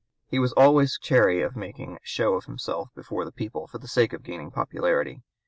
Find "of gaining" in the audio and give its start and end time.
4.13-4.49